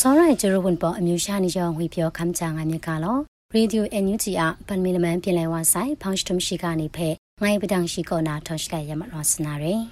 [0.00, 3.18] စောရိုင်ဂျရဝန်ပေါ်အမျိုးရှာနေကြောင်းဝေပြောခမ်းချာငါမြကလော
[3.54, 7.08] ရေဒီယိုအန်ယူဂျီအပန်မီလမန်ပြင်လဲဝါဆိုင်ဖောင်းစတုံရှိကနေဖဲ
[7.42, 9.82] ငိုင်းပဒံရှိကောနာထောရှလိုက်ရမလောစနာရယ်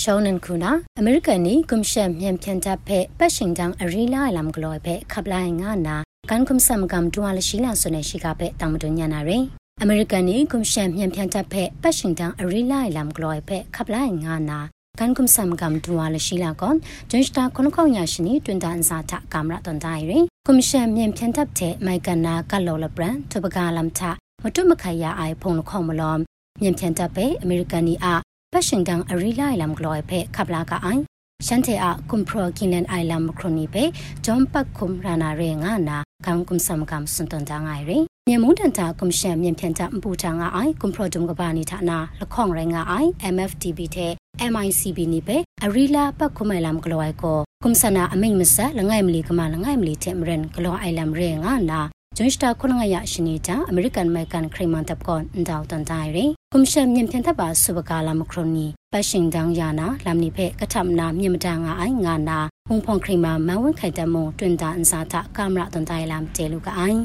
[0.00, 5.96] ရှောင်းနန်ခုနာအမေရိကန်နီကွန်ရှန်မြန်ပြန်တပ်ဖဲပတ်ရှင်တန်းအရီလာလမ်ဂလောဖဲခပ်လိုက်ငါနာ
[6.30, 9.44] ကန်ကွန်ဆမ်ကမ်ဒူဝါလရှိလာဆိုနေရှိကဖဲတမ်မတွညာနာရယ်
[9.82, 14.60] အမေရိကန်နီကွန်ရှန်မြန်ပြန်တပ်ဖဲပတ်ရှင်တန်းအရီလာလမ်ဂလောဖဲခပ်လိုက်ငါနာ
[15.00, 16.76] ကန်ကုမ်ဆမ်ကမ်ဒူဝါလရှိလာကွန်
[17.10, 24.10] ဂျွန်စတာခုနခေါညာရှိနီတွင်တန်စာတာကင်မရာတွန်တိုင်းရင်ကွန်ရှင်မြန်ဖြန်တပ်တဲ့မိုင်ကန်နာကလောလဘရန်တပကလမ်တာ
[24.42, 26.14] မတုမခရအိုင်ဖုန်ခေါမလော
[26.60, 28.06] မြန်ဖြန်တပ်ပဲအမေရိကန်နီအ
[28.52, 31.00] ပတ်ရှင်ကန်အရီလိုက်လမ်ဂလောဖဲခပ်လာကအိုင်
[31.46, 33.84] ရှန်တေအကွန်ပရိုကင်နန်အိုင်လမ်ခရိုနီပဲ
[34.24, 44.12] ဂျွန်ပတ်ခုမ်ရာနာရေငါနာကန်ကုမ်ဆမ်ကမ်စွန်တန်တာငိုင်ရင် မြန်မုန်တန်တာကွန်ရှင်မြန်ဖြန်တာပူတာငါအိုင်ကွန်ပရိုဒုံကဘာနီထာနာလခေါင်ရငါအိုင် MFTB တဲ့
[44.52, 51.80] MICB နိပဲအရီလာပတ်ခုမိုင်လမ်ဂလောအိုင်ကိုကွန်ဆနာအမိတ်မဆလငိုင်မလီကမလငိုင်မလီတဲ့မရန်ဂလောအိုင်လမ်ရေငါနာ
[52.16, 67.00] ဂျွန်စတာခုနငရရှိနေတာအမေရိကန်မိုင်ကန်ခရီမန်တပ်ကွန်အန်တောက်တန်တိုင်ရင်ကွန်ရှင်မြန်ပြန်တပ်ပါဆူပကာလာမခရိုနီပတ်ရှင်တန်းယာနာလမ်နိဖဲကထမနာမြင့်မတန်ငါအိုင်ငါနာဟုံဖုန်ခရီမာမန်ဝန်ခိုင်တမုံတွင်တာအန်စာတာကင်မရာတန်တိုင်လမ်တဲလူကအိုင်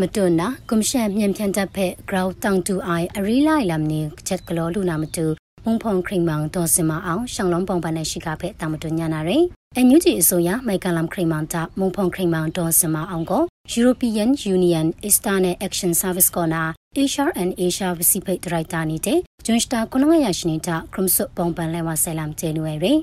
[0.00, 5.26] မတွနာကွန်ရှင်မြန်ပြန်တပ်ဖဲဂရောက်တောင်တူအိုင်အရီလိုက်လမ်နီချက်ကလောလူနာမတူ
[5.64, 9.44] မုံဖုံခရိမောင်တော်စင်မအောင်ရှောင်းလုံးပုံပန်းနဲ့ရှိကဖဲတာမတွညာနာရင်
[9.76, 13.42] အန်ယူဂျီအစိုးရမိုက်ကလမ်ခရိမောင်တာမုံဖုံခရိမောင်တော်စင်မအောင်ကို
[13.78, 16.62] European Union Eastern Action Service ကနာ
[17.02, 22.98] Asia and Asia Pacific Director နေတဲ့ဂျွန်စတာကုနငရရှိနေတာခရမ်ဆုပုံပန်းလဲဝဆဲလမ်ကျေနွယ်ရယ်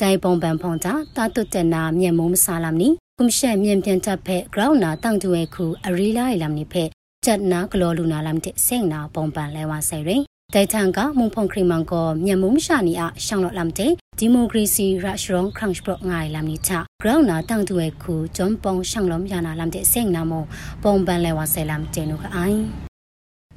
[0.00, 2.88] တိုင်ပုံပန်းဖုံတာတာတုတနာမြေမုံမဆာလမ်နီ
[3.20, 6.84] ကွန်ရှက်မြန်ပြန်တပ်ဖဲ ground နာတန့်တူရဲ့ခုအရီလာလမ်နီဖဲ
[7.24, 10.22] ချက်နာဂလောလူနာလမ်တဲ့စိန်နာပုံပန်းလဲဝဆဲရယ်
[10.54, 20.32] တိုင်ထန်ကမုံဖုန်ခရီမန်ကိုမြန်မုံရှာနီအရှောင်းလော့လမ်တဲ့ဒီမိုကရေစီရရှရောင်းခရန့်စပရော့ငိုင်လမ်နီချဂရောင်းနာတန်တူရဲ့ခုဂျွန်ပုံရှောင်းလုံးယာနာလမ်တဲ့စိန်နာမ
[20.82, 22.60] ပုံပန်လဲဝါဆဲလမ်တဲ့နုကအိုင်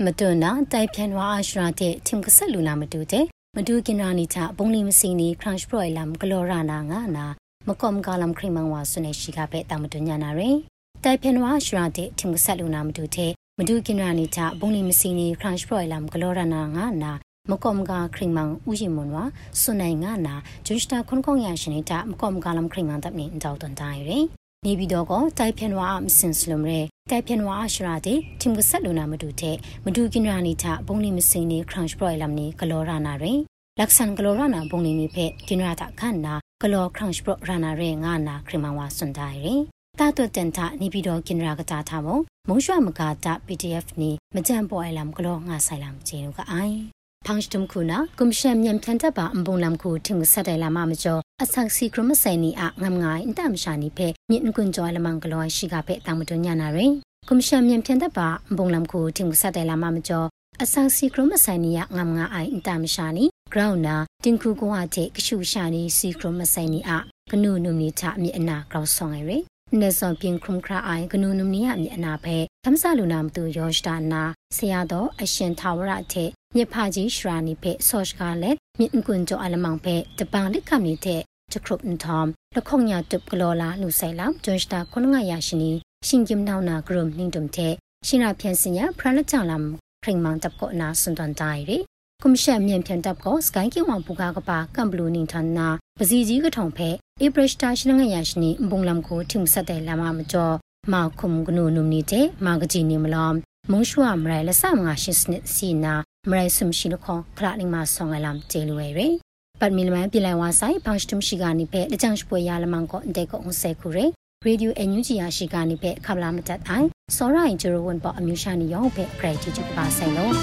[0.03, 7.25] မတွနာတိုင်ဖြန်ဝါအရှရာတဲ့ထင်ကဆက်လူနာမတူတဲ့မတူကင်ရာနီချဘုံလီမစီနီခရန့်စပရော့လမ်ဂလောရာနာငါနာ
[7.69, 10.57] မကောမ်ကလမ်ခရီမန်ဝါဆွနေရှိကပဲတာမတူညာနာရင်
[11.03, 17.11] တိုင်ဖြန်ဝါအရှရာတဲ့ထင်ကဆက်လူနာမတူတဲ့မဒုကင်ရာနီချဘုံလီမစီနီခရန့်စပရိုလမ်ဂလောရနာငါနာ
[17.49, 19.23] မကောမကခရင်မန်ဥယီမွန်ဝါ
[19.61, 20.35] စွနိုင်ငါနာ
[20.65, 24.25] ဂျွန်စတာခွန်ခွန်ရရှင်နေတာမကောမကလမ်ခရင်မန်တပ်နေတောက်တန်တိုင်းရယ်
[24.65, 33.39] နေပြီးတော့ကတိုက်ဖြန်ဝါမစင်စလုံရဲတိုက်ဖြန်ဝါအရှရာတဲ့ထင်ကဆက်လူနာမတူတဲ့မဒုကင်ရာနီချဘုံလီမစီနီခရန့်စပရိုလမ်နီဂလောရနာရယ်
[33.79, 39.61] လက်ဆန်ဂလောရနာဘုံလီမီဖက်ကင်ရာတာခန်နာ ဂလောခရန့်စပရိုရနာရဲငါနာခရင်မန်ဝါစွန်တိုင်းရယ်
[39.99, 42.07] တာတွတန်တာနေပြီးတော့ကင်ရာကတာထားမ
[42.47, 46.77] မုံရွှမကာတာ PDF နီမကြံပေါ်အလမ်ကလောငါဆိုင်လမ်ကျေနုကအိုင်
[47.25, 56.93] ဖောင်းစတမ်ခုနာကွန်ရှင်မြန်ဖြန်တပ်ပါအပုံလမ်ခုထင်ဆက်တယ်လာမမကျော်အဆက်စီကရမဆိုင်နီအငမ်ငိုင်းအတမရှာနီဖဲမြင့်ကွန်ကျော်လမန်ကလောရှိကဖဲတောင်မတွညာနာရင်
[57.27, 60.27] ကွန်ရှင်မြန်ဖြန်တပ်ပါအပုံလမ်ခုထင်ဆက်တယ်လာမမကျော်
[60.63, 66.97] အဆက်စီကရမဆိုင်နီအငမ်ငါအိုင်အတမရှာနီ ground na tinku ko ha che kshu sha ni si krom ma sai ni a
[67.31, 69.39] knu nu ni tha mi ana ground song ai re
[69.81, 74.23] နေဆောင်ပြင်ခုံခရာအိုင်ကနုနုနီယမြေအနာဖဲသမစလူနာမတူယောရှတာနာ
[74.55, 81.21] ဆရာတော်အရှင်သာဝရတဲ့မြဖကြီးရှရာနီဖဲဆော့ရှ်ကလည်းမြင့်ကွန်ကျော်အလမောင်ဖဲတပန်လက်ခမီတဲ့
[81.51, 85.71] ချခရုပ်န်ထမ်လခုံညာတုပ်ကလောလာလူဆိုင်လာဂျွန်စတာခုနငါရရှိနီ
[86.07, 87.73] ရှင်ကင်နောင်နာဂရုမ်နင်းတုံတဲ့
[88.07, 89.63] ရှင်နာဖြန်စင်ရဖရလက်ချောင်လမ်
[90.03, 91.77] ခရင်မန်တပ်ကောနာစွန်တန်တိုင်ရီ
[92.23, 95.67] ကွန်ရှင်မြန်ဖြန်တပ်ကောစကိုင်းကင်ဝံပူကားကပါကမ်ဘလူနင်းထန်နာ
[95.99, 96.89] ပစီကြီးကထုံဖဲ
[97.23, 100.55] ဧပရစတာရှင်ငရရှိနီဘုံလမ်ကိုထိမဆက်တဲ့လာမမကျော်
[100.93, 103.33] မာခုံကနုနုနီတဲ့မာကကြီးနီမလမ်
[103.71, 105.93] မုံရှွာမရိုင်လဆမငါရှစ်စနစ်စီနာ
[106.29, 109.13] မရိုင်ဆုံရှိလခေါခလာလင်းမဆောင်းအလမ်ကျေလွယ်ရယ်
[109.59, 114.11] ပတ်မီလမန်ပြည်လိုက်ဝါဆိုင်ဘောင်စတုံရှိကနေပဲတကြံရှပွဲရလမန်ကိုအန်တဲကိုအုံဆဲခုရယ်
[114.43, 120.33] ရေဒီယိုအန်ယူဂျီယာရှိကနေပဲခပ်လာမတတ်အိုင်စောရိုင်ဂျိုရဝန်ပေါ်အမျိုးရှာနေရောပဲဂရိတ်တီချူပါဆိုင်လို့